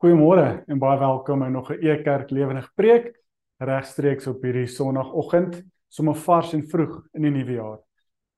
[0.00, 3.10] Goeiemôre en baie welkom by nog 'n E-kerk lewendige preek
[3.58, 7.78] regstreeks op hierdie Sondagoggend, sommer vars en vroeg in die nuwe jaar.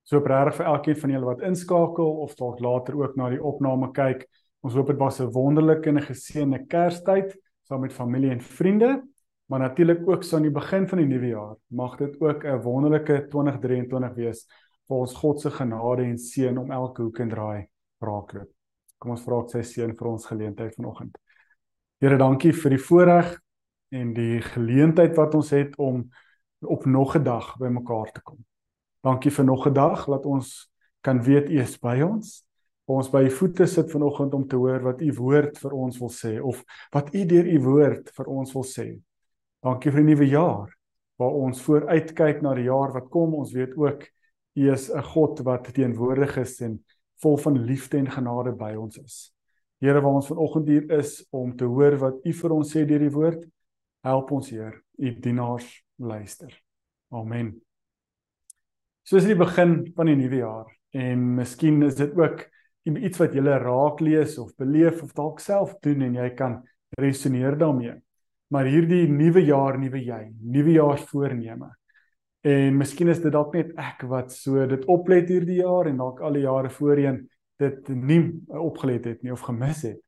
[0.03, 3.91] So regtig vir elkeen van julle wat inskakel of dalk later ook na die opname
[3.93, 4.27] kyk.
[4.61, 7.33] Ons hoop dit was 'n wonderlike en 'n geseënde Kerstyd
[7.63, 9.01] saam met familie en vriende,
[9.47, 11.55] maar natuurlik ook so aan die begin van die nuwe jaar.
[11.69, 14.47] Mag dit ook 'n wonderlike 2023 wees
[14.87, 17.67] vir ons God se genade en seën om elke hoek en draai
[18.01, 18.49] raakloop.
[18.97, 21.22] Kom ons vra sy seën vir ons geleentheid vanoggend.
[22.03, 23.27] Here, dankie vir die voorreg
[23.95, 26.01] en die geleentheid wat ons het om
[26.59, 28.43] op nog 'n dag bymekaar te kom.
[28.99, 30.69] Dankie vir nog 'n dag dat ons
[31.01, 32.45] kan weet U is by ons.
[32.85, 36.09] Ons by U voete sit vanoggend om te hoor wat U woord vir ons wil
[36.09, 38.99] sê of wat U deur U woord vir ons wil sê.
[39.61, 40.75] Dankie vir die nuwe jaar
[41.15, 43.33] waar ons vooruitkyk na die jaar wat kom.
[43.33, 44.03] Ons weet ook
[44.55, 46.83] U is 'n God wat teenwoordig is en
[47.21, 49.32] vol van liefde en genade by ons is.
[49.83, 53.01] Here, waar ons vanoggend hier is om te hoor wat U vir ons sê deur
[53.03, 53.41] die woord,
[54.07, 55.65] help ons, Heer, U dienaars
[55.99, 56.53] luister.
[57.11, 57.49] Amen.
[59.03, 62.45] Soos die begin van die nuwe jaar en miskien is dit ook
[62.87, 66.61] iets wat jy raak lees of beleef of dalk self doen en jy kan
[66.95, 67.97] resoneer daarmee.
[68.55, 71.73] Maar hierdie nuwe jaar, nuwe jy, nuwejaarsvoorneme.
[72.47, 76.23] En miskien is dit dalk net ek wat so dit oplet hierdie jaar en dalk
[76.23, 77.25] al die jare voorheen
[77.61, 79.99] dit nie opgelet het nie of gemis het.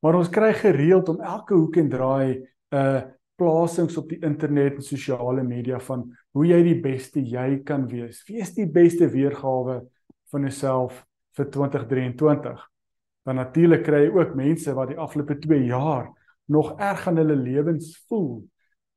[0.00, 3.02] Maar ons kry gereeld om elke hoek en draai 'n uh,
[3.40, 6.04] plasings op die internet en sosiale media van
[6.36, 8.22] hoe jy die beste jy kan wees.
[8.28, 9.80] Wie is die beste weergawe
[10.30, 12.70] van jouself vir 2023?
[13.24, 16.10] Dan natuurlik kry jy ook mense wat die afgelope 2 jaar
[16.46, 18.44] nog erg aan hulle lewens voel.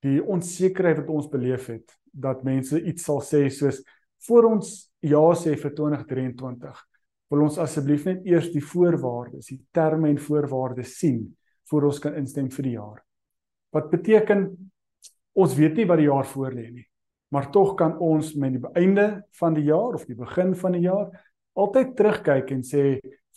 [0.04, 3.82] Die onsekerheid wat ons beleef het dat mense iets sal sê soos
[4.28, 6.84] voor ons ja sê vir 2023
[7.32, 11.26] wil ons asseblief net eers die voorwaardes, die terme en voorwaardes sien
[11.72, 13.00] voor ons kan instem vir die jaar.
[13.74, 14.48] Wat beteken
[15.34, 16.88] ons weet nie wat die jaar voorlê nie,
[17.34, 20.84] maar tog kan ons met die einde van die jaar of die begin van die
[20.86, 21.10] jaar
[21.58, 22.84] altyd terugkyk en sê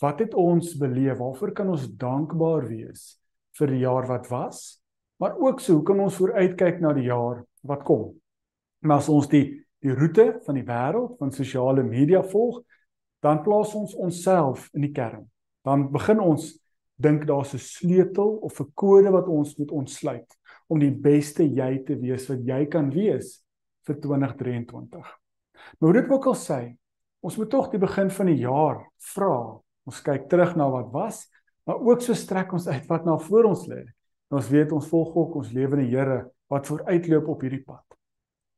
[0.01, 1.17] wat het ons beleef?
[1.17, 3.15] Waarvoor kan ons dankbaar wees
[3.57, 4.77] vir die jaar wat was?
[5.17, 8.11] Maar ook so, hoe kan ons vooruitkyk na die jaar wat kom?
[8.85, 12.63] Maar as ons die die roete van die wêreld van sosiale media volg,
[13.27, 15.25] dan plaas ons onsself in die kern.
[15.67, 16.53] Dan begin ons
[16.97, 21.83] dink daar's 'n sleutel of 'n kode wat ons moet ontsluit om die beste jy
[21.85, 23.43] te wees wat jy kan wees
[23.85, 25.19] vir 2023.
[25.79, 26.77] Maar hoe dit ook al sê,
[27.19, 29.59] ons moet tog die begin van die jaar vra.
[29.87, 31.27] Ons kyk terug na wat was,
[31.65, 33.83] maar ook so strek ons uit wat na voor ons lê.
[34.29, 37.83] Ons weet ons volg ook ons lewende Here wat vooruitloop op hierdie pad.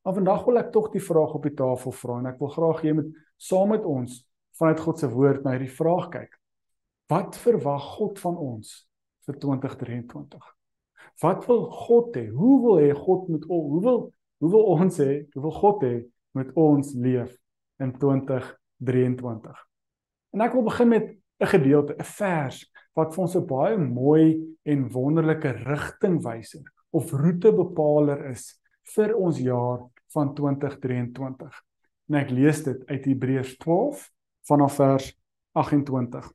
[0.03, 2.81] Maar vandag wil ek tog die vraag op die tafel vra en ek wil graag
[2.81, 4.28] hê met saam met ons
[4.59, 6.40] vanuit God se woord na hierdie vraag kyk.
[7.09, 8.74] Wat verwag God van ons
[9.25, 10.50] vir 2023?
[11.24, 12.28] Wat wil God hê?
[12.31, 13.70] Hoe wil hy God met ons?
[13.74, 14.02] Hoe wil
[14.40, 15.25] hoe wil ons hê?
[15.34, 15.96] Hoe wil God hê
[16.38, 17.34] met ons leef
[17.84, 19.64] in 2023?
[20.36, 21.09] En ek wil begin met
[21.40, 28.30] 'n gedeelte, 'n vers wat vir ons 'n baie mooi en wonderlike rigtingwyser of roetebepaler
[28.31, 28.59] is
[28.96, 31.62] vir ons jaar van 2023.
[32.09, 34.09] En ek lees dit uit Hebreërs 12
[34.50, 35.10] vanaf vers
[35.58, 36.32] 28.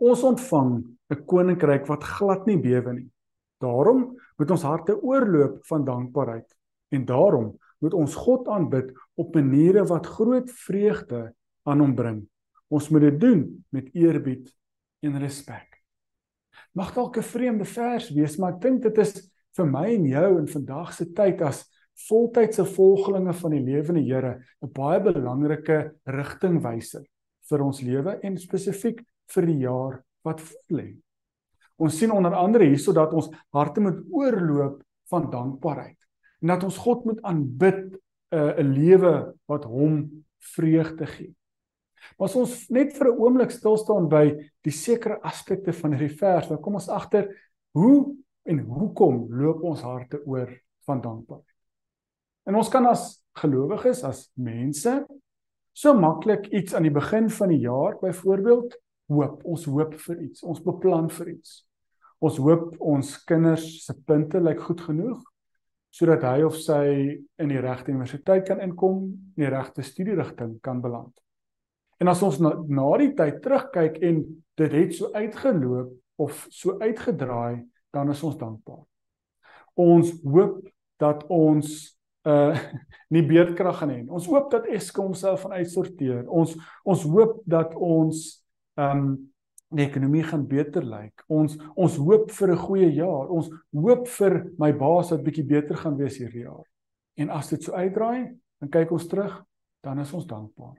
[0.00, 0.72] Ons ontvang
[1.10, 3.10] 'n koninkryk wat glad nie bewe nie.
[3.60, 6.56] Daarom moet ons harte oorloop van dankbaarheid
[6.88, 12.28] en daarom moet ons God aanbid op maniere wat groot vreugde aan hom bring.
[12.68, 14.48] Ons moet dit doen met eerbied
[15.00, 15.82] en respek.
[16.72, 20.38] Mag dalk 'n vreemde vers wees, maar ek dink dit is vir my en jou
[20.38, 21.69] in vandag se tyd as
[22.08, 27.04] voltydse volgelinge van die lewende Here 'n baie belangrike rigtingwyser
[27.50, 29.02] vir ons lewe en spesifiek
[29.34, 30.96] vir die jaar wat voorlê.
[31.78, 35.96] Ons sien onder andere hierso dat ons harte moet oorloop van dankbaarheid
[36.42, 37.96] en dat ons God moet aanbid
[38.32, 41.34] uh, 'n lewe wat hom vreugde gee.
[42.16, 44.32] Maar as ons net vir 'n oomblik stil staan by
[44.64, 47.28] die sekere aspekte van hierdie vers, dan kom ons agter
[47.72, 50.48] hoe en hoekom loop ons harte oor
[50.86, 51.49] van dankbaarheid.
[52.50, 54.90] En ons kan as gelowiges, as mense
[55.80, 58.74] so maklik iets aan die begin van die jaar byvoorbeeld
[59.14, 59.44] hoop.
[59.46, 60.42] Ons hoop vir iets.
[60.42, 61.60] Ons beplan vir iets.
[62.20, 65.20] Ons hoop ons kinders se punte lyk goed genoeg
[65.90, 66.84] sodat hy of sy
[67.42, 71.10] in die regte universiteit kan inkom, in die regte studierigting kan beland.
[71.98, 74.20] En as ons na, na die tyd terugkyk en
[74.60, 75.90] dit het so uitgeloop
[76.22, 78.84] of so uitgedraai, dan is ons dankbaar.
[79.82, 80.62] Ons hoop
[81.02, 81.74] dat ons
[82.30, 82.58] uh
[83.14, 84.12] nie beerdkrag gaan hê nie.
[84.14, 86.22] Ons hoop dat Eskom homself van uitsorteer.
[86.30, 86.54] Ons
[86.84, 88.20] ons hoop dat ons
[88.78, 89.30] um
[89.70, 91.24] die ekonomie gaan beter lyk.
[91.30, 93.30] Ons ons hoop vir 'n goeie jaar.
[93.30, 96.66] Ons hoop vir my baas wat bietjie beter gaan wees hierdie jaar.
[97.16, 98.30] En as dit so uitdraai,
[98.60, 99.44] dan kyk ons terug,
[99.82, 100.76] dan is ons dankbaar.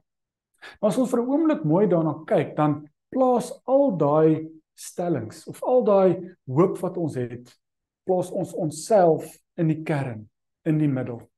[0.79, 5.63] Maar as ons vir 'n oomblik mooi daarna kyk, dan plaas al daai stellings of
[5.63, 7.59] al daai hoop wat ons het,
[8.05, 10.29] plaas ons onsself in die kern,
[10.65, 11.30] in die middel.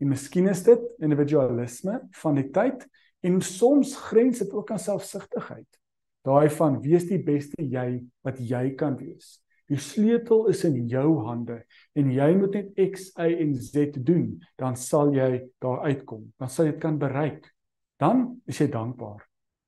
[0.00, 2.84] En miskien is dit individualisme van die tyd
[3.26, 5.68] en soms grens dit ook aan selfsugtigheid.
[6.26, 9.38] Daai van wees die beste jy wat jy kan wees.
[9.66, 11.60] Die sleutel is in jou hande
[11.98, 14.28] en jy moet net X, Y en Z doen,
[14.60, 16.28] dan sal jy daar uitkom.
[16.38, 17.48] Dan sal jy dit kan bereik.
[17.98, 19.24] Dan is jy dankbaar.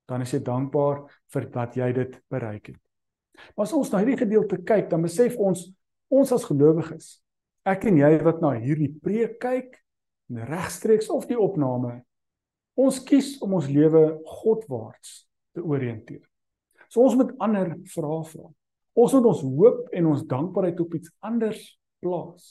[0.07, 1.03] Dan is jy dankbaar
[1.33, 2.79] vir dat jy dit bereik het.
[3.55, 5.67] Maar as ons na hierdie gedeelte kyk, dan besef ons
[6.09, 7.19] ons as gelowiges,
[7.69, 9.75] ek en jy wat na hierdie preek kyk,
[10.29, 11.99] regstreeks of die opname,
[12.79, 15.23] ons kies om ons lewe Godwaarts
[15.55, 16.23] te orienteer.
[16.89, 18.47] So ons moet ander vrae vra.
[18.99, 21.61] Ons moet ons hoop en ons dankbaarheid op iets anders
[22.03, 22.47] plaas.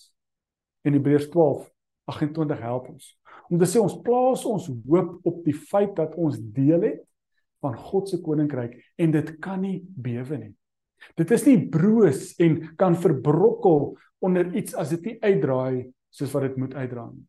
[0.87, 3.11] In Hebreërs 12:28 help ons.
[3.51, 7.05] Om te sê ons plaas ons hoop op die feit dat ons deel het
[7.65, 10.55] van God se koninkryk en dit kan nie bewe nie.
[11.19, 16.49] Dit is nie broos en kan verbrokkel onder iets as dit nie uitdraai soos wat
[16.49, 17.27] dit moet uitdraai nie.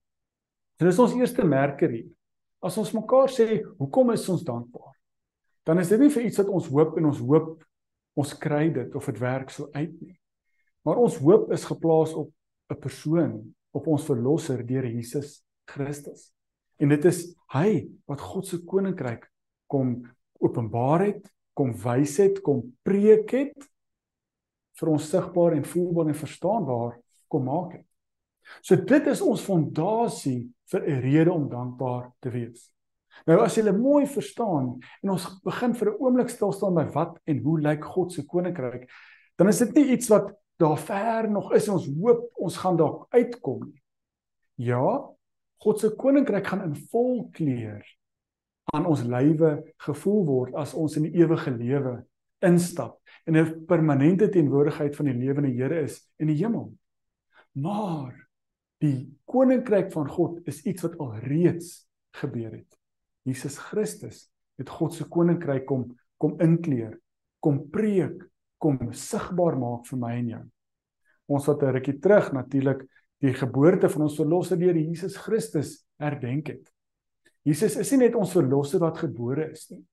[0.80, 2.08] Dit is ons eerste merker hier.
[2.64, 5.00] As ons mekaar sê, hoekom is ons dankbaar?
[5.70, 7.60] dan is dit nie vir iets wat ons hoop en ons hoop
[8.20, 10.16] ons kry dit of dit werk so uit nie.
[10.88, 12.32] Maar ons hoop is geplaas op
[12.74, 13.34] 'n persoon,
[13.72, 16.34] op ons verlosser deur Jesus Christus.
[16.80, 19.30] En dit is hy wat God se koninkryk
[19.68, 20.02] kom
[20.40, 23.70] openbaar het, kom wys het, kom preek het
[24.80, 27.86] vir ons sigbaar en voelbaar en verstaanbaar kom maak het.
[28.62, 32.72] So dit is ons fondasie vir 'n rede om dankbaar te wees.
[33.26, 37.20] Nou as jy mooi verstaan en ons begin vir 'n oomblik stil staan by wat
[37.26, 38.90] en hoe lyk God se koninkryk,
[39.38, 43.06] dan is dit nie iets wat daar ver nog is ons hoop ons gaan daar
[43.10, 43.82] uitkom nie.
[44.56, 45.10] Ja,
[45.58, 47.84] God se koninkryk gaan in vol kleur
[48.74, 52.06] aan ons lywe gevoel word as ons in die ewige lewe
[52.46, 56.74] instap en 'n permanente teenwoordigheid van die lewende Here is in die hemel.
[57.52, 58.29] Maar
[58.80, 62.78] die koninkryk van God is iets wat al reeds gebeur het.
[63.28, 64.28] Jesus Christus
[64.60, 65.90] het God se koninkryk kom
[66.20, 66.98] kom inkleer,
[67.40, 68.26] kom preek,
[68.60, 70.42] kom sigbaar maak vir my en jou.
[71.32, 72.82] Ons wat 'n rukkie terug natuurlik
[73.22, 76.72] die geboorte van ons verlosser deur Jesus Christus herdenk het.
[77.44, 79.84] Jesus is nie net ons verlosser wat gebore is nie.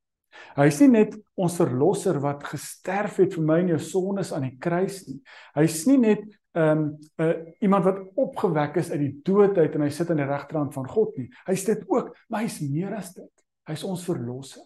[0.57, 4.43] Hy is nie net ons verlosser wat gesterf het vir my en jou sondes aan
[4.43, 5.21] die kruis nie.
[5.55, 6.25] Hy's nie net
[6.57, 10.23] 'n um, uh, iemand wat opgewek is uit die dood uit en hy sit aan
[10.23, 11.29] die regterhand van God nie.
[11.45, 13.45] Hy's dit ook, maar hy's meer as dit.
[13.69, 14.65] Hy's ons verlosser.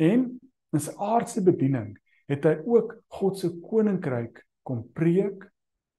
[0.00, 0.40] En
[0.72, 1.92] in sy aardse bediening
[2.30, 5.44] het hy ook God se koninkryk kom preek,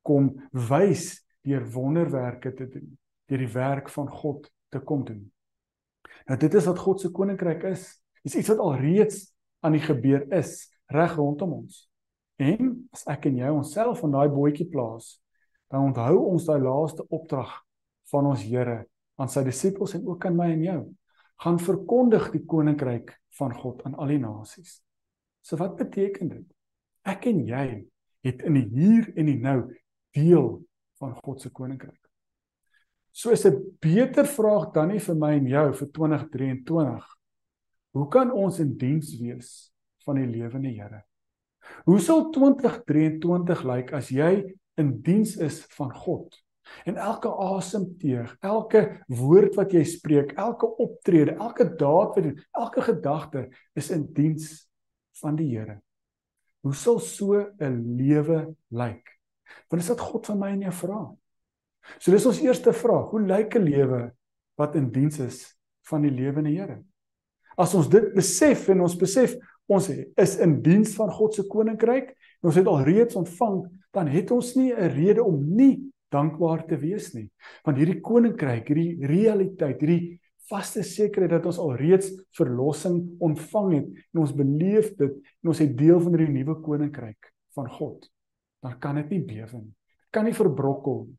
[0.01, 2.89] kom wys deur wonderwerke te doen,
[3.29, 5.21] deur die werk van God te kom doen.
[6.25, 7.85] Nou dit is wat God se koninkryk is.
[8.25, 9.27] Dis iets wat al reeds
[9.61, 11.90] aan die gebeur is reg rondom ons.
[12.41, 15.19] En as ek en jy onsself van daai bootjie plaas,
[15.69, 17.51] dan onthou ons daai laaste opdrag
[18.11, 18.81] van ons Here
[19.21, 20.81] aan sy disippels en ook aan my en jou.
[21.41, 24.79] Gaan verkondig die koninkryk van God aan al die nasies.
[25.45, 26.47] So wat beteken dit?
[27.07, 27.65] Ek en jy
[28.25, 29.59] het in die hier en die nou
[30.17, 30.49] deel
[31.01, 31.97] van God se koninkryk.
[33.11, 37.05] So is 'n beter vraag dan nie vir my en jou vir 2023.
[37.91, 39.73] Hoe kan ons in diens wees
[40.05, 41.10] van die lewende Here?
[41.85, 44.31] Hoe sal 2023 lyk as jy
[44.79, 46.35] in diens is van God?
[46.85, 52.43] En elke asemteug, elke woord wat jy spreek, elke optrede, elke daad wat jy doen,
[52.57, 53.47] elke gedagte
[53.77, 54.53] is in diens
[55.21, 55.79] van die Here.
[56.61, 59.17] Hoe sal so 'n lewe lyk?
[59.69, 61.01] Want is dit God van my en jou vra?
[61.99, 64.11] So dis ons eerste vraag, hoe lyk 'n lewe
[64.55, 65.57] wat in diens is
[65.89, 66.83] van die lewende Here?
[67.57, 69.35] As ons dit besef en ons besef
[69.67, 74.07] ons is in diens van God se koninkryk en ons het al reeds ontvang, dan
[74.07, 77.29] het ons nie 'n rede om nie dankbaar te wees nie.
[77.63, 80.19] Want hierdie koninkryk, hierdie realiteit, hierdie
[80.51, 85.13] vaste sekerheid dat ons al reeds verlossing ontvang het en ons beleef dit
[85.43, 88.09] en ons het deel van hierdie nuwe koninkryk van God,
[88.63, 89.75] dan kan dit nie bewe nie.
[90.11, 91.17] Kan nie verbrokkel nie.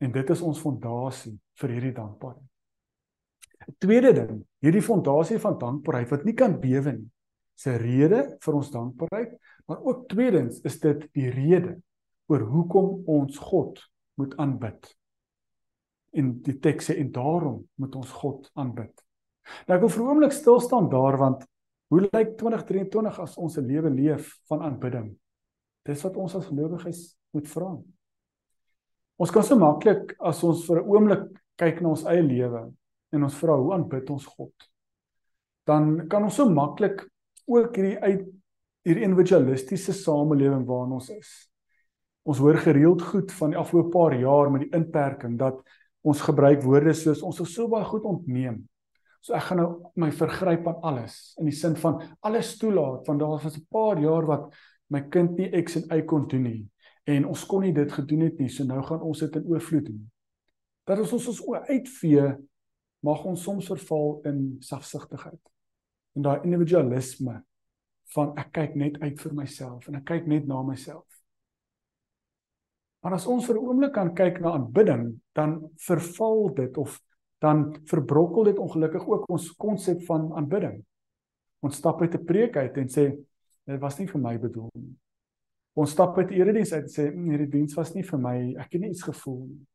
[0.00, 2.46] En dit is ons fondasie vir hierdie dankbaarheid.
[3.78, 7.10] Tweede ding, hierdie fondasie van dankbaarheid wat nie kan bewe nie,
[7.60, 9.36] se rede vir ons dankbaarheid,
[9.68, 11.76] maar ook tweedens is dit die rede
[12.30, 13.82] oor hoekom ons God
[14.20, 14.88] moet aanbid.
[16.16, 18.92] En die teks sê en daarom moet ons God aanbid.
[19.66, 21.44] Nou ek wil vir 'n oomblik stil staan daar want
[21.90, 25.10] Hoe lyk 2023 as ons 'n lewe leef van aanbidding?
[25.82, 27.70] Dis wat ons as gelowiges moet vra.
[29.18, 31.24] Ons kan so maklik as ons vir 'n oomblik
[31.58, 32.72] kyk na ons eie lewe
[33.12, 34.54] en ons vra hoe aanbid ons God?
[35.66, 37.10] Dan kan ons so maklik
[37.50, 38.26] ook hierdie uit
[38.86, 41.30] hierdie individualistiese samelewing waarin ons is.
[42.24, 45.60] Ons hoor gereeld goed van die afgelope paar jaar met die inperking dat
[46.06, 48.62] ons gebruik woorde soos ons is so baie goed ontneem.
[49.20, 49.68] So ek gaan nou
[50.00, 54.00] my vergryp aan alles in die sin van alles toelaat want daar was 'n paar
[54.00, 54.54] jaar wat
[54.88, 56.68] my kind nie X en Y kon doen nie
[57.04, 59.86] en ons kon nie dit gedoen het nie so nou gaan ons dit in oorvloed
[59.86, 60.10] doen.
[60.86, 62.36] Dat ons ons ons uitvee
[63.00, 65.40] mag ons soms verval in selfsugtigheid.
[66.16, 67.36] En daai individualisme
[68.14, 71.06] van ek kyk net uit vir myself en ek kyk net na myself.
[73.00, 77.00] Maar as ons vir 'n oomblik kan kyk na aanbidding, dan verval dit of
[77.40, 80.84] dan verbrokkel dit ongelukkig ook ons konsep van aanbidding.
[81.62, 83.16] Ons stap uit 'n preek uit en sê
[83.64, 84.96] dit was nie vir my bedoel nie.
[85.74, 88.72] Ons stap uit erediens uit en sê nee, hierdie diens was nie vir my, ek
[88.72, 89.66] het nie iets gevoel nie.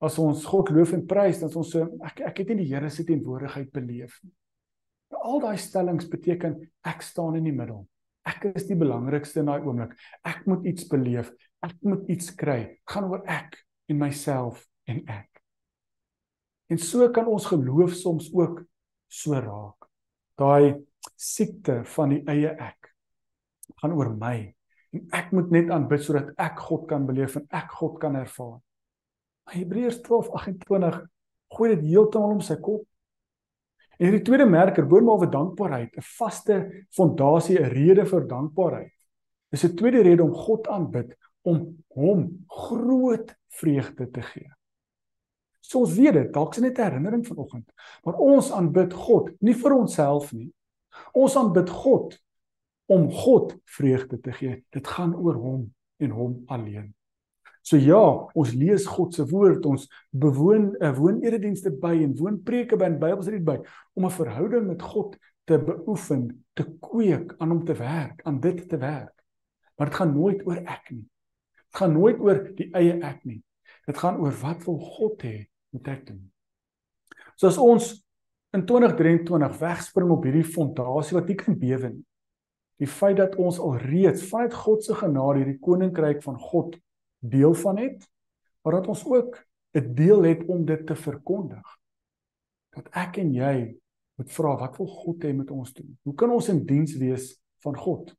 [0.00, 2.90] As ons God loof en prys, dan ons so ek ek het nie die Here
[2.90, 4.32] se teenwoordigheid beleef nie.
[5.22, 6.56] Al daai stellings beteken
[6.86, 7.84] ek staan in die middel.
[8.24, 9.92] Ek is die belangrikste in daai oomblik.
[10.24, 11.30] Ek moet iets beleef.
[11.64, 12.80] Ek moet iets kry.
[12.88, 13.58] Gaan oor ek
[13.92, 15.28] en myself en ek.
[16.72, 18.62] En so kan ons geloof soms ook
[19.12, 19.88] so raak.
[20.40, 20.80] Daai
[21.20, 22.90] siekte van die eie ek
[23.80, 24.36] gaan oor my
[24.94, 28.60] en ek moet net aanbid sodat ek God kan beleef en ek God kan ervaar.
[29.52, 31.00] Hebreërs 12:28
[31.54, 32.86] gooi dit heeltemal om sy kop.
[33.98, 38.92] En hierdie tweede merker, vir dankbaarheid, 'n vaste fondasie, 'n rede vir dankbaarheid.
[39.50, 44.50] Dis 'n tweede rede om God aanbid om hom groot vreugde te gee.
[45.60, 47.72] So ons weet dit, dalk is dit 'n herinnering vanoggend,
[48.04, 50.52] maar ons aanbid God nie vir onsself nie.
[51.12, 52.18] Ons aanbid God
[52.86, 54.64] om God vreugde te gee.
[54.70, 56.94] Dit gaan oor hom en hom alleen.
[57.64, 58.00] So ja,
[58.36, 62.76] ons lees God se woord, ons bewoon 'n uh, woon eredienste by en woon preke
[62.76, 63.56] by en Bybelstudie by
[63.96, 65.16] om 'n verhouding met God
[65.48, 69.16] te beoefen, te kweek, aan hom te werk, aan dit te werk.
[69.76, 71.08] Maar dit gaan nooit oor ek nie.
[71.56, 73.42] Dit gaan nooit oor die eie ek nie.
[73.86, 76.30] Dit gaan oor wat wil God hê moet ek doen.
[77.36, 78.04] So as ons
[78.54, 82.04] in 2023 wegspring op hierdie fondasie wat nie kan bewe nie.
[82.78, 86.76] Die feit dat ons al reeds vanuit God se genade hierdie koninkryk van God
[87.28, 88.08] deel van het,
[88.62, 91.78] maar dat ons ook 'n deel het om dit te verkondig.
[92.70, 93.76] Dat ek en jy
[94.14, 95.98] moet vra wat wil God hê met ons doen?
[96.02, 98.14] Hoe kan ons in diens wees van God?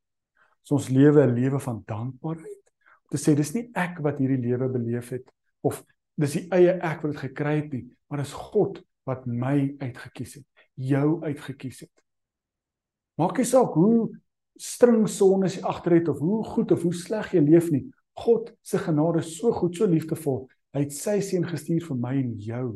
[0.62, 2.72] So ons lewe 'n lewe van dankbaarheid.
[3.04, 5.32] Om te sê dis nie ek wat hierdie lewe beleef het
[5.62, 5.84] of
[6.16, 10.34] dis die eie ek wat dit gekry het nie, maar dis God wat my uitgekies
[10.34, 12.04] het, jou uitgekies het.
[13.16, 14.10] Maak nie saak hoe
[14.56, 17.86] string sonnes jy agteruit of hoe goed of hoe sleg jy leef nie.
[18.16, 20.46] God se genade is so goed, so liefdevol.
[20.76, 22.68] Hy het sy seun gestuur vir my en jou.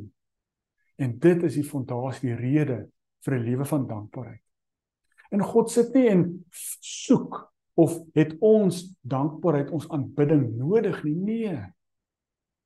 [1.00, 2.80] En dit is die fondasie, die rede
[3.26, 4.44] vir 'n lewe van dankbaarheid.
[5.32, 11.16] En God sit nie en soek of het ons dankbaarheid, ons aanbidding nodig nie.
[11.16, 11.60] Nee.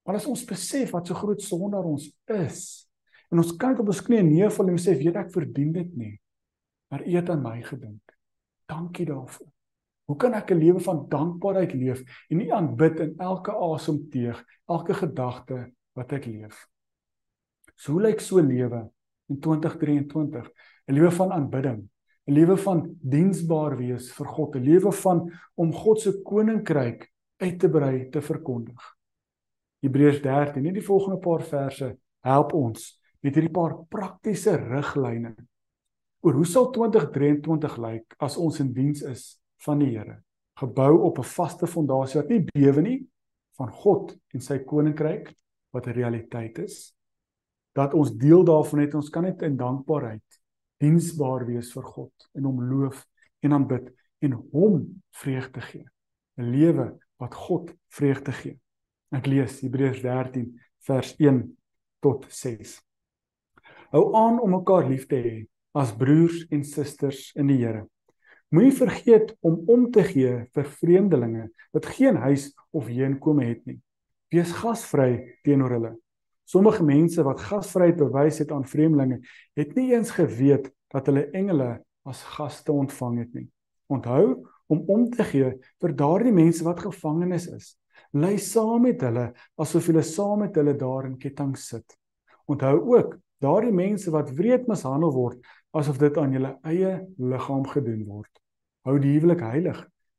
[0.04, 2.90] Maar as ons besef wat so groot sondaar ons is
[3.32, 6.20] en ons dit op ons knieë neerval en sê, "Weet ek verdien dit nie."
[6.90, 8.18] Maar U het aan my gedink.
[8.66, 9.53] Dankie daarvoor.
[10.14, 14.94] Hoe kan ek 'n lewe van dankbaarheid leef en nie aanbid in elke asemteug, elke
[14.94, 16.68] gedagte wat ek leef?
[17.76, 18.92] So hoe lyk so lewe
[19.30, 20.52] in 2023?
[20.86, 21.90] 'n Lewe van aanbidding,
[22.28, 27.60] 'n lewe van diensbaar wees vir God, 'n lewe van om God se koninkryk uit
[27.60, 28.96] te brei, te verkondig.
[29.82, 35.36] Hebreërs 13, net die volgende paar verse help ons met hierdie paar praktiese riglyne
[36.22, 40.22] oor hoe sal 2023 lyk as ons in diens is van die Here,
[40.60, 43.08] gebou op 'n vaste fondasie wat nie bewe nie
[43.58, 45.34] van God en sy koninkryk
[45.72, 46.96] wat 'n realiteit is.
[47.74, 50.42] Dat ons deel daarvan het, ons kan net in dankbaarheid
[50.78, 53.06] diensbaar wees vir God en hom loof
[53.42, 55.86] en aanbid en hom vreugde gee.
[56.38, 58.60] 'n Lewe wat God vreugde gee.
[59.12, 61.58] Ek lees Hebreërs 13 vers 1
[62.02, 62.82] tot 6.
[63.94, 67.88] Hou aan om mekaar lief te hê as broers en susters in die Here.
[68.54, 73.80] Moenie vergeet om om te gee vir vreemdelinge wat geen huis of heenkome het nie.
[74.30, 75.92] Wees gasvry teenoor hulle.
[76.46, 79.24] Sommige mense wat gasvryheid bewys het aan vreemdelinge,
[79.58, 81.70] het nie eens geweet dat hulle engele
[82.06, 83.48] as gaste ontvang het nie.
[83.90, 85.50] Onthou om om te gee
[85.82, 87.74] vir daardie mense wat gevangenes is.
[88.14, 91.98] Lei saam met hulle asof jy saam met hulle daar in ketting sit.
[92.46, 95.42] Onthou ook daardie mense wat wreed mishandel word
[95.74, 98.43] asof dit aan julle eie liggaam gedoen word.
[98.84, 99.78] Hou die huwelik heilig.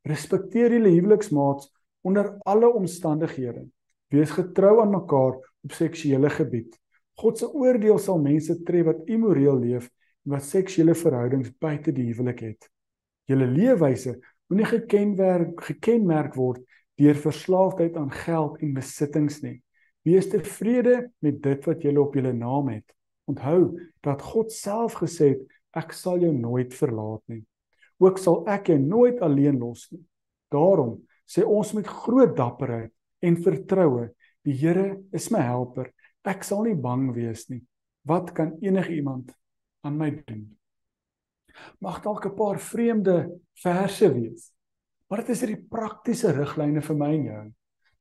[0.09, 1.69] Respekteer julle huweliksmaats
[2.05, 3.67] onder alle omstandighede.
[4.13, 6.73] Wees getrou aan mekaar op seksuele gebied.
[7.21, 9.89] God se oordeel sal mense tref wat immoreel leef
[10.25, 12.69] en wat seksuele verhoudings buite die huwelik het.
[13.29, 14.17] Julle leefwyse
[14.49, 16.61] moenie gekenmerk gekenmerk word
[17.01, 19.59] deur verslaafdheid aan geld en besittings nie.
[20.05, 22.85] Wees tevrede met dit wat jy op jou naam het.
[23.29, 25.45] Onthou dat God self gesê het
[25.75, 27.43] ek sal jou nooit verlaat nie.
[28.03, 30.03] Ook sal ek jou nooit alleen los nie.
[30.51, 32.91] Daarom sê ons met groot dapperheid
[33.25, 34.09] en vertroue,
[34.45, 35.89] die Here is my helper.
[36.25, 37.63] Ek sal nie bang wees nie.
[38.05, 39.31] Wat kan enige iemand
[39.85, 40.45] aan my doen?
[41.81, 44.51] Mag dalk 'n paar vreemde verse wees.
[45.09, 47.45] Maar dit is hierdie praktiese riglyne vir my en jou.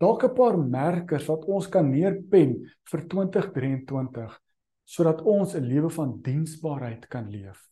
[0.00, 4.40] Dalk 'n paar merkers wat ons kan neerpen vir 2023
[4.84, 7.70] sodat ons 'n lewe van diensbaarheid kan leef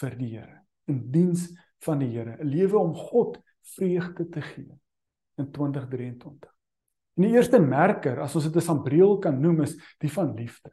[0.00, 0.60] vir die Here.
[0.90, 1.48] In diens
[1.84, 3.38] van die Here, 'n lewe om God
[3.76, 4.74] vreugde te gee
[5.38, 6.50] in 2023.
[7.16, 10.72] En die eerste merker, as ons dit 'n sambreel kan noem, is die van liefde.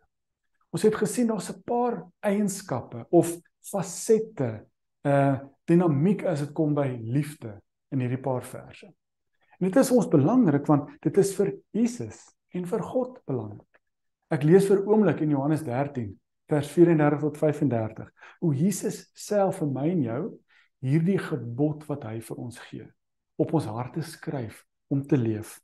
[0.71, 4.65] Ons het gesien daar's 'n paar eienskappe of fasette,
[5.03, 8.87] 'n uh, dinamiek as dit kom by liefde in hierdie paar verse.
[9.59, 13.81] En dit is ons belangrik want dit is vir Jesus en vir God belangrik.
[14.29, 19.71] Ek lees vir oomblik in Johannes 13 vers 34 tot 35 hoe Jesus self vir
[19.73, 20.21] my en jou
[20.85, 22.87] hierdie gebod wat hy vir ons gee
[23.37, 24.63] op ons harte skryf
[24.93, 25.57] om te leef.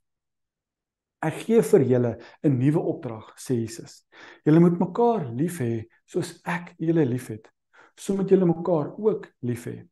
[1.24, 2.12] Ek gee vir julle
[2.44, 4.06] 'n nuwe opdrag, sê Jesus.
[4.46, 7.48] Julle moet mekaar lief hê soos ek julle liefhet.
[7.96, 9.88] So moet julle mekaar ook lief hê.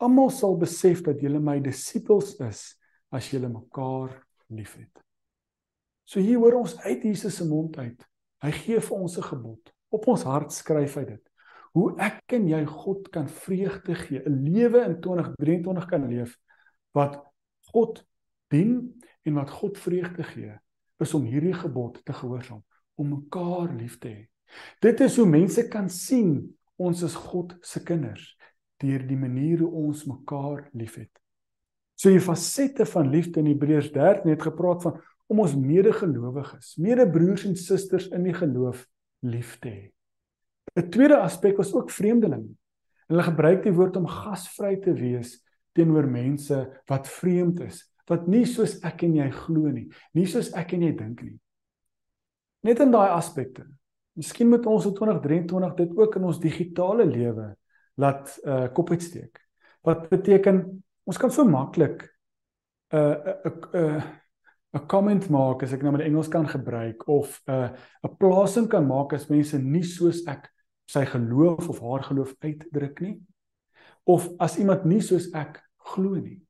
[0.00, 2.74] Almal sal besef dat julle my disippels is
[3.12, 4.90] as julle mekaar liefhet.
[6.04, 8.02] So hier hoor ons uit Jesus se mond uit.
[8.42, 9.72] Hy gee vir ons 'n gebod.
[9.92, 11.22] Op ons hart skryf hy dit.
[11.76, 16.36] Hoe ek en jy God kan vreugde gee, 'n lewe in 2023 kan leef
[16.92, 17.20] wat
[17.72, 18.04] God
[18.48, 20.58] dien en wat God vreugde gee
[21.00, 22.62] is om hierdie gebod te gehoorsaam,
[22.94, 24.28] om mekaar lief te hê.
[24.80, 28.36] Dit is hoe mense kan sien ons is God se kinders
[28.82, 31.10] deur die manier hoe ons mekaar liefhet.
[31.94, 37.46] So die fasette van liefde in Hebreërs 13 het gepraat van om ons medegelowiges, medebroers
[37.48, 38.82] en susters in die geloof
[39.22, 39.92] lief te hê.
[40.76, 42.54] 'n Tweede aspek was ook vreemdelinge.
[43.08, 45.36] Hulle gebruik die woord om gasvry te wees
[45.76, 46.58] teenoor mense
[46.88, 50.86] wat vreemd is, wat nie soos ek en jy glo nie, nie soos ek en
[50.86, 51.36] jy dink nie.
[52.62, 53.66] Net in daai aspekte.
[54.16, 57.52] Miskien moet ons in 2023 dit ook in ons digitale lewe
[58.00, 59.40] laat uh kop uitsteek.
[59.82, 60.62] Wat beteken
[61.08, 62.04] ons kan so maklik
[62.92, 64.02] 'n uh, 'n uh, 'n uh,
[64.72, 67.68] 'n comment maak as ek nou met Engels kan gebruik of 'n uh,
[68.04, 70.48] 'n plasing kan maak as mense nie soos ek
[70.86, 73.20] sy geloof of haar geloof uitdruk nie
[74.04, 75.60] of as iemand nie soos ek
[75.94, 76.40] glo nie.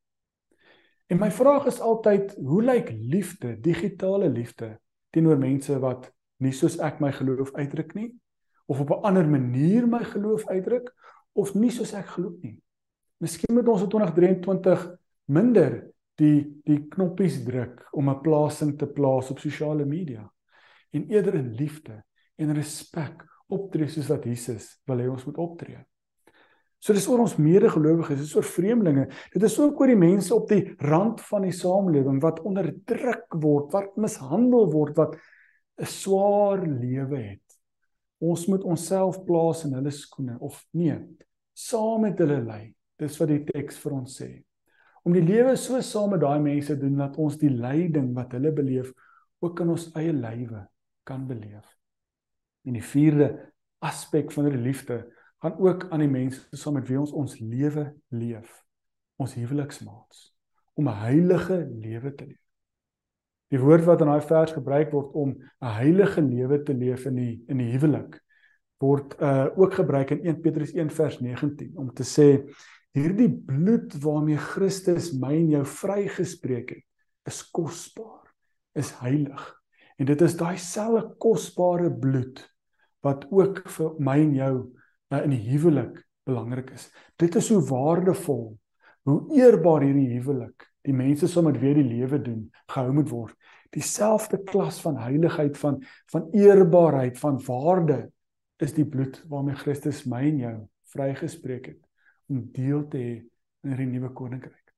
[1.12, 4.78] En my vraag is altyd, hoe lyk liefde, digitale liefde
[5.12, 6.08] teenoor mense wat
[6.40, 8.14] nie soos ek my geloof uitdruk nie
[8.66, 10.88] of op 'n ander manier my geloof uitdruk
[11.32, 12.56] of nie soos ek glo nie.
[13.20, 14.88] Miskien moet ons in 2023
[15.26, 20.30] minder die die knoppies druk om 'n plasing te plaas op sosiale media
[20.92, 22.02] en eerder in liefde
[22.36, 25.80] en respek optree soos wat Jesus wil hê ons moet optree.
[26.82, 29.06] So dis oor ons medegelowiges, dis oor vreemdelinge.
[29.32, 33.68] Dit is ook oor die mense op die rand van die samelewing wat onderdruk word,
[33.72, 35.16] wat mishandel word, wat
[35.78, 37.58] 'n swaar lewe het.
[38.18, 40.98] Ons moet onsself plaas in hulle skoene of nee,
[41.54, 42.74] saam met hulle ly.
[42.98, 44.42] Dis wat die teks vir ons sê.
[45.02, 48.52] Om die lewe so saam met daai mense doen dat ons die lyding wat hulle
[48.54, 48.92] beleef
[49.42, 50.62] ook in ons eie lywe
[51.08, 51.66] kan beleef.
[52.62, 53.32] En die vierde
[53.82, 55.02] aspek van die liefde
[55.42, 58.60] gaan ook aan die mense saam met wie ons ons lewe leef.
[59.18, 60.30] Ons huweliksmaats
[60.78, 62.40] om 'n heilige lewe te leef.
[63.52, 67.14] Die woord wat in daai vers gebruik word om 'n heilige lewe te leef in
[67.14, 68.22] die in die huwelik
[68.82, 72.28] word uh ook gebruik in 1 Petrus 1 vers 19 om te sê
[72.96, 78.32] hierdie bloed waarmee Christus my en jou vrygespreek het is kosbaar,
[78.74, 79.42] is heilig.
[80.00, 82.42] En dit is daai selfe kosbare bloed
[83.06, 84.54] wat ook vir my en jou
[85.12, 86.88] uh, in die huwelik belangrik is.
[87.18, 88.44] Dit is hoe waardevol,
[89.08, 93.38] hoe eerbaar hierdie huwelik, die mense saam met wie die lewe doen, gehou moet word.
[93.74, 95.80] Dieselfde klas van heiligheid van
[96.12, 98.04] van eerbaarheid, van waarde
[98.62, 100.58] is die bloed waarmee Christus my en jou
[100.92, 101.81] vrygespreek het
[102.32, 103.14] om deel te hê
[103.62, 104.72] in hierdie nuwe koninkryk.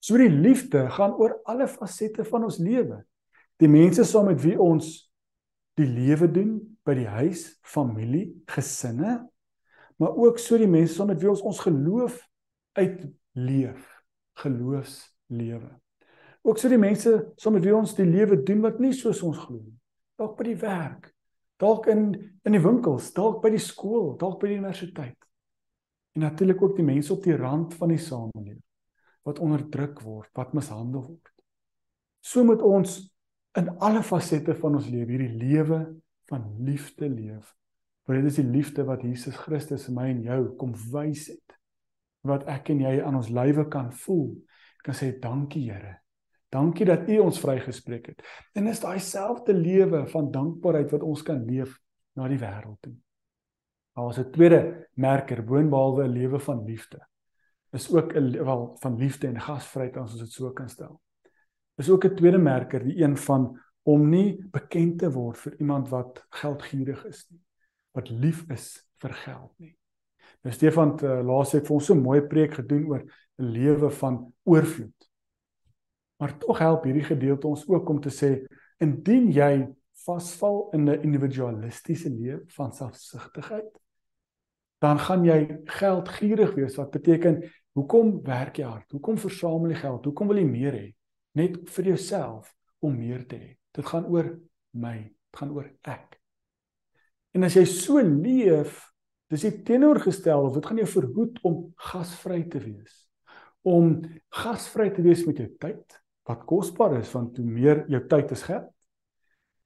[0.00, 3.02] So die liefde gaan oor alle fasette van ons lewe.
[3.58, 5.08] Die mense saam met wie ons
[5.78, 6.54] die lewe doen
[6.86, 9.20] by die huis, familie, gesinne,
[9.98, 12.20] maar ook so die mense saam met wie ons ons geloof
[12.78, 13.84] uitleef,
[14.38, 15.70] geloofslewe.
[16.46, 19.40] Ook so die mense saam met wie ons die lewe doen wat nie soos ons
[19.42, 19.74] glo nie.
[20.18, 21.10] Dalk by die werk,
[21.62, 22.10] dalk in
[22.46, 25.27] in die winkels, dalk by die skool, dalk by die universiteit.
[26.18, 28.58] En natuurlik ook die mense op die rand van die samelewing
[29.22, 31.30] wat onderdruk word, wat mishandel word.
[32.24, 32.96] So moet ons
[33.58, 35.78] in alle fasette van ons lewe hierdie lewe
[36.26, 37.54] van liefde leef.
[38.08, 41.56] Want dit is die liefde wat Jesus Christus in my en jou kom wys het.
[42.26, 44.32] Wat ek en jy aan ons lywe kan voel.
[44.80, 46.00] Ek kan sê dankie Here.
[46.50, 48.26] Dankie dat U ons vrygespreek het.
[48.58, 51.78] En is daai selfde lewe van dankbaarheid wat ons kan leef
[52.18, 52.96] na die wêreld toe.
[53.98, 57.06] Daar is 'n tweede merker boonbehalwe 'n lewe van liefde.
[57.70, 61.00] Is ook 'n wel van liefde en gasvryheid as ons dit so kan stel.
[61.74, 65.88] Is ook 'n tweede merker, die een van om nie bekend te word vir iemand
[65.88, 67.40] wat geldgierig is nie
[67.90, 69.76] wat lief is vir geld nie.
[70.42, 73.02] Nou Stefan uh, laas het vir ons so 'n mooi preek gedoen oor
[73.38, 75.10] 'n lewe van oorvloed.
[76.16, 78.46] Maar tog help hierdie gedeelte ons ook om te sê
[78.78, 83.78] indien jy vasval in 'n individualistiese lewe van selfsugtigheid,
[84.82, 85.38] dan gaan jy
[85.78, 87.40] geldgierig wees wat beteken
[87.78, 88.86] hoekom werk jy hard?
[88.94, 90.06] Hoekom versamel jy geld?
[90.06, 90.86] Hoekom wil jy meer hê?
[91.38, 92.52] Net vir jouself
[92.84, 93.50] om meer te hê.
[93.74, 94.32] Dit gaan oor
[94.78, 96.18] my, dit gaan oor ek.
[97.36, 98.80] En as jy so leef,
[99.30, 101.60] dis die teenoorgestel of dit gaan jou verhoed om
[101.90, 103.04] gasvry te wees.
[103.68, 104.00] Om
[104.32, 108.44] gasvry te wees met jou tyd wat kosbaar is want hoe meer jou tyd is
[108.46, 108.68] geld.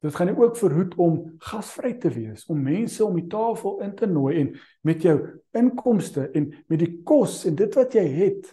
[0.02, 3.94] Dit gaan jou ook verhoed om gasvry te wees, om mense om die tafel in
[3.98, 4.50] te nooi en
[4.82, 5.14] met jou
[5.54, 8.50] inkomste en met die kos en dit wat jy het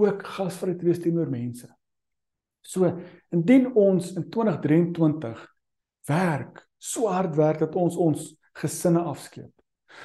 [0.00, 1.68] ook gasvry te wees teenoor mense.
[2.62, 2.90] So,
[3.34, 5.46] indien ons in 2023
[6.10, 9.52] werk so hard werk dat ons ons gesinne afskeep.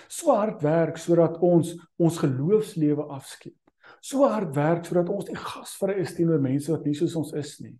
[0.07, 3.57] So hard werk sodat ons ons geloofslewe afskeep.
[4.03, 7.55] So hard werk sodat ons nie gasvry is teenoor mense wat nie soos ons is
[7.63, 7.73] nie.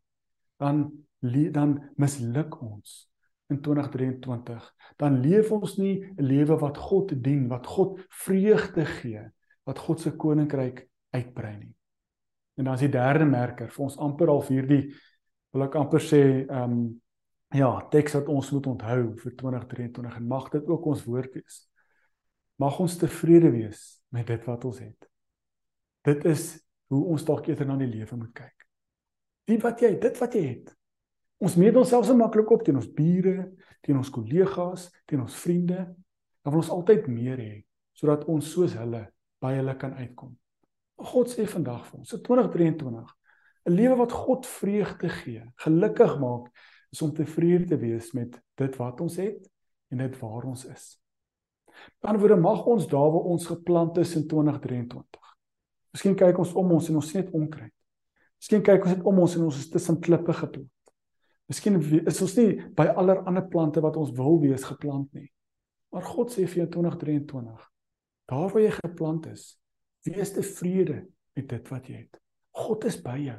[0.58, 0.88] Dan
[1.20, 3.08] dan misluk ons
[3.48, 4.74] in 2023.
[4.96, 9.32] Dan leef ons nie 'n lewe wat God dien, wat God vreugde gee,
[9.64, 11.76] wat God se koninkryk uitbrei nie.
[12.56, 14.94] En dan is die derde merker vir ons amper al hierdie
[15.54, 17.02] wil ek amper sê ehm um,
[17.56, 21.62] ja, teks wat ons moet onthou vir 2023 en mag dit ook ons woord wees.
[22.60, 25.08] Mag ons tevrede wees met dit wat ons het.
[26.04, 26.58] Dit is
[26.92, 28.68] hoe ons dalk eerder na die lewe moet kyk.
[29.48, 30.77] Die wat jy, dit wat jy het.
[31.38, 33.52] Ons meet onsself so maklik op teen ons bure,
[33.86, 35.84] teen ons kollegas, teen ons vriende.
[36.42, 37.56] Dan wil ons altyd meer hê
[37.98, 39.08] sodat ons soos hulle
[39.42, 40.36] by hulle kan uitkom.
[41.02, 43.10] God sê vandag vir ons, so 2023,
[43.66, 46.52] 'n lewe wat God vreugde gee, gelukkig maak,
[46.94, 49.50] is om tevrede te wees met dit wat ons het
[49.92, 50.86] en dit waar ons is.
[52.02, 55.36] Word mag ons daar waar ons geplant is in 2023.
[55.94, 57.74] Miskien kyk ons om ons en ons sien net onkruid.
[58.38, 60.70] Miskien kyk ons net om ons en ons is tussen klippe geplant.
[61.48, 65.30] Miskien is ons nie by aller ander plante wat ons wil wees geplant nie.
[65.96, 67.68] Maar God sê vir jou 2023,
[68.28, 69.54] daar waar jy geplant is,
[70.08, 71.06] wees tevrede
[71.38, 72.20] met dit wat jy het.
[72.58, 73.38] God is by jou.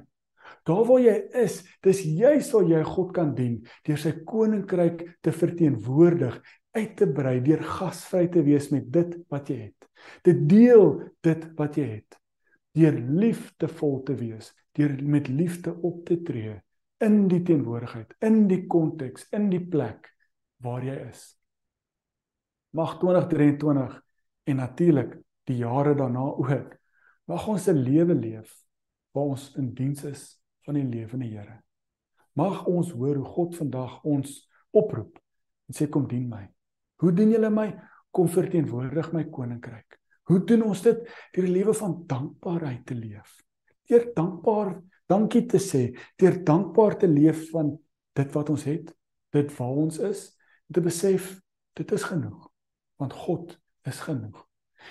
[0.65, 5.35] Daar waar jy is, dis juis waar jy God kan dien deur sy koninkryk te
[5.35, 6.39] verteenwoordig,
[6.79, 9.89] uit te brei, deur gasvry te wees met dit wat jy het.
[10.25, 10.95] Te deel
[11.27, 12.17] dit wat jy het.
[12.79, 16.57] Deur liefdevol te wees, deur met liefde op te tree
[17.05, 20.09] in die teenwoordigheid, in die konteks, in die plek
[20.65, 21.23] waar jy is.
[22.75, 23.95] Mag 2023
[24.49, 25.15] en natuurlik
[25.49, 26.75] die jare daarna ook
[27.29, 28.65] mag ons 'n lewe leef
[29.13, 31.63] waar ons in diens is van die lewende Here.
[32.33, 35.19] Mag ons hoor hoe God vandag ons oproep
[35.69, 36.49] en sê kom dien my.
[36.97, 37.69] Hoe dien julle my?
[38.11, 39.99] Kom verteenwoordig my koninkryk.
[40.23, 40.99] Hoe doen ons dit?
[41.33, 43.45] Deur 'n lewe van dankbaarheid te leef.
[43.89, 45.89] Deur dankbaar dankie te sê,
[46.21, 47.73] deur dankbaar te leef van
[48.19, 48.93] dit wat ons het,
[49.35, 50.27] dit waar ons is,
[50.73, 51.37] te besef
[51.79, 52.47] dit is genoeg
[52.99, 53.53] want God
[53.87, 54.41] is genoeg.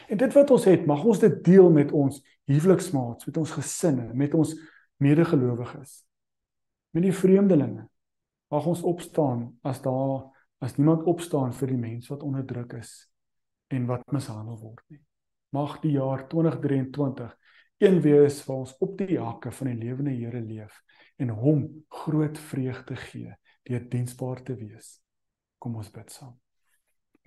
[0.07, 4.05] En dit wat ons het, mag ons dit deel met ons huweliksmaats, met ons gesinne,
[4.15, 4.53] met ons
[5.03, 6.07] medegelowiges
[6.95, 7.85] met die vreemdelinge
[8.53, 10.29] mag ons opstaan as daar
[10.63, 12.93] as niemand opstaan vir die mens wat onderdruk is
[13.73, 15.03] en wat mishandel word nie
[15.53, 17.35] mag die jaar 2023
[17.77, 20.81] een wees waar ons op die hakke van die lewende Here leef
[21.21, 23.33] en hom groot vreugde gee
[23.67, 24.97] deur diensbaar te wees.
[25.59, 26.33] Kom ons bid saam.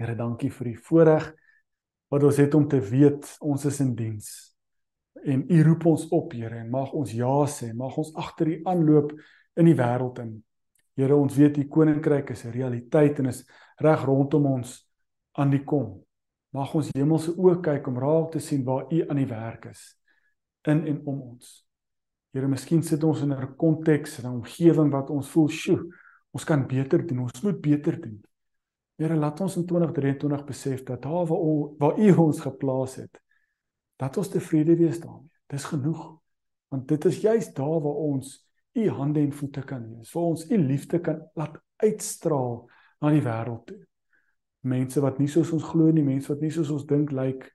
[0.01, 1.29] Here dankie vir die voorreg
[2.11, 4.31] wat ons het om te weet ons is in diens.
[5.23, 8.61] En u roep ons op Here en mag ons ja sê mag ons agter u
[8.73, 9.15] aanloop
[9.61, 10.35] in die wêreld in.
[10.99, 13.45] Here ons weet u koninkryk is 'n realiteit en is
[13.79, 14.91] reg rondom ons
[15.33, 16.03] aan die kom.
[16.53, 20.00] Mag ons hemelse oë kyk om raak te sien waar U aan die werk is
[20.69, 21.53] in en om ons.
[22.31, 25.95] Here, miskien sit ons in 'n konteks en 'n omgewing wat ons voel, "Sjoe,
[26.31, 28.23] ons kan beter doen, ons moet beter doen."
[28.97, 33.21] Here, laat ons in 2023 besef dat daar waar waar U ons geplaas het,
[33.97, 35.31] dat ons tevrede wees daarmee.
[35.47, 36.21] Dis genoeg.
[36.69, 40.51] Want dit is juist daar waar ons U hande en voete kan wees, waar ons
[40.51, 42.69] U liefde kan laat uitstraal
[43.01, 43.81] na die wêreld toe.
[44.61, 47.51] Mense wat nie soos ons glo nie, mense wat nie soos ons dink lyk like,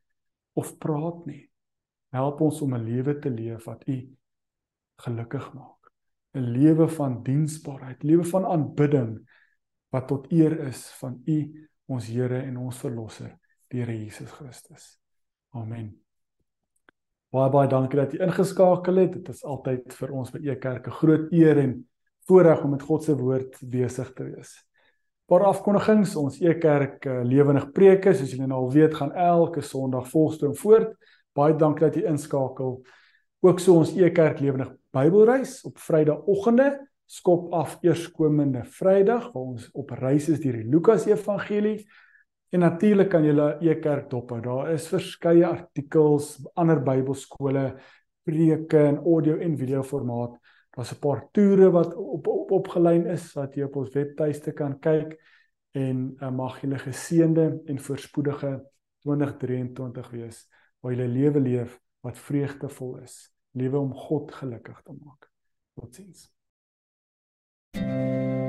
[0.54, 1.46] of praat nie.
[2.16, 3.98] Help ons om 'n lewe te leef wat U
[5.04, 5.92] gelukkig maak.
[6.34, 9.20] 'n Lewe van diensbaarheid, lewe van aanbidding
[9.90, 15.00] wat tot eer is van U, ons Here en ons verlosser, die Here Jesus Christus.
[15.50, 16.06] Amen.
[17.32, 19.14] Baie baie dankie dat jy ingeskakel het.
[19.14, 21.90] Dit is altyd vir ons by Ekerk 'n groot eer en
[22.28, 24.56] voorreg om met God se woord besig te wees.
[25.26, 30.08] Paar afkondigings, ons Ekerk uh, lewendig preke, soos julle nou al weet, gaan elke Sondag
[30.10, 30.96] volstroom voort.
[31.36, 32.80] Baie dankie dat jy inskakel.
[33.46, 36.70] Ook so ons Ekerk lewendig Bybelreis op Vrydagoggende
[37.06, 41.84] skop af eerskomende Vrydag waar ons op reis is deur die Lukas Evangelie.
[42.50, 44.32] En natuurlik kan julle Ekerk dop.
[44.42, 47.76] Daar is verskeie artikels, ander Bybelskole,
[48.26, 50.40] preke in audio en video formaat
[50.76, 54.80] Daar's 'n paar toere wat op op opgelyn is wat jy op ons webtuiste kan
[54.80, 55.16] kyk
[55.72, 58.52] en uh, mag julle geseënde en voorspoedige
[59.00, 60.48] 2023 wees
[60.86, 65.30] waar jy 'n lewe leef wat vreugdevol is, lewe om God gelukkig te maak.
[65.74, 66.34] Totsiens.
[67.74, 68.45] thank you